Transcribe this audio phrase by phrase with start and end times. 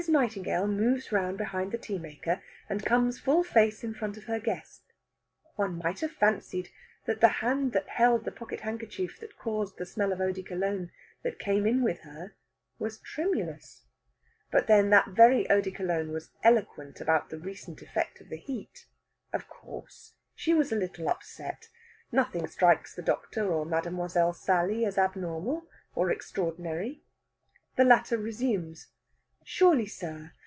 [0.09, 4.39] Nightingale moves round behind the tea maker, and comes full face in front of her
[4.39, 4.81] guest.
[5.57, 6.69] One might have fancied
[7.05, 10.41] that the hand that held the pocket handkerchief that caused the smell of eau de
[10.41, 10.89] Cologne
[11.21, 12.33] that came in with her
[12.79, 13.83] was tremulous.
[14.49, 18.37] But then that very eau de Cologne was eloquent about the recent effect of the
[18.37, 18.87] heat.
[19.31, 21.69] Of course, she was a little upset.
[22.11, 27.03] Nothing strikes either the doctor or Mademoiselle Sally as abnormal or extraordinary.
[27.75, 28.87] The latter resumes:
[29.43, 30.31] "Surely, sir!